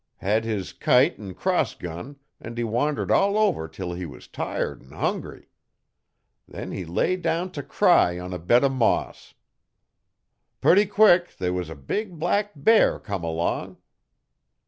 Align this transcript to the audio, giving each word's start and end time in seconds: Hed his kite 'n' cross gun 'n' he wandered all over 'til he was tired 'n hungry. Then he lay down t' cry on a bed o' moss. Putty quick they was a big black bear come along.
Hed 0.17 0.45
his 0.45 0.73
kite 0.73 1.19
'n' 1.19 1.35
cross 1.35 1.75
gun 1.75 2.15
'n' 2.43 2.57
he 2.57 2.63
wandered 2.63 3.11
all 3.11 3.37
over 3.37 3.67
'til 3.67 3.93
he 3.93 4.07
was 4.07 4.27
tired 4.27 4.81
'n 4.81 4.89
hungry. 4.93 5.47
Then 6.47 6.71
he 6.71 6.85
lay 6.85 7.17
down 7.17 7.51
t' 7.51 7.61
cry 7.61 8.17
on 8.17 8.33
a 8.33 8.39
bed 8.39 8.63
o' 8.63 8.69
moss. 8.69 9.35
Putty 10.59 10.87
quick 10.87 11.37
they 11.37 11.51
was 11.51 11.69
a 11.69 11.75
big 11.75 12.17
black 12.17 12.53
bear 12.55 12.97
come 12.97 13.23
along. 13.23 13.77